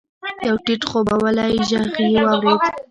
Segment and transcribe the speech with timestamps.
[0.47, 2.61] يو ټيټ خوبولی ږغ يې واورېد.